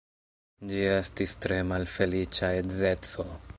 Ĝi 0.71 0.79
estis 0.93 1.35
tre 1.45 1.61
malfeliĉa 1.73 2.53
edzeco. 2.65 3.31